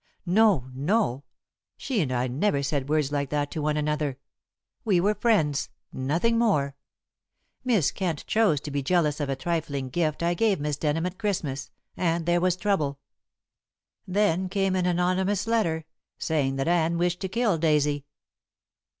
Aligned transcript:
"No, 0.25 0.71
no! 0.73 1.25
She 1.77 2.01
and 2.01 2.11
I 2.11 2.25
never 2.27 2.63
said 2.63 2.89
words 2.89 3.11
like 3.11 3.29
that 3.29 3.51
to 3.51 3.61
one 3.61 3.77
another. 3.77 4.17
We 4.83 4.99
were 4.99 5.13
friends; 5.13 5.69
nothing 5.93 6.39
more. 6.39 6.75
Miss 7.63 7.91
Kent 7.91 8.25
chose 8.25 8.59
to 8.61 8.71
be 8.71 8.81
jealous 8.81 9.19
of 9.19 9.29
a 9.29 9.35
trifling 9.35 9.89
gift 9.89 10.23
I 10.23 10.33
gave 10.33 10.59
Miss 10.59 10.75
Denham 10.77 11.05
at 11.05 11.19
Christmas, 11.19 11.69
and 11.95 12.25
there 12.25 12.41
was 12.41 12.55
trouble. 12.55 12.97
Then 14.07 14.49
came 14.49 14.75
an 14.75 14.87
anonymous 14.87 15.45
letter, 15.45 15.85
saying 16.17 16.55
that 16.55 16.67
Anne 16.67 16.97
wished 16.97 17.19
to 17.19 17.27
kill 17.29 17.59
Daisy." 17.59 18.05